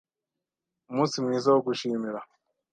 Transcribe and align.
Umunsi 0.91 1.15
mwiza 1.23 1.47
wo 1.53 1.59
gushimira. 1.67 2.19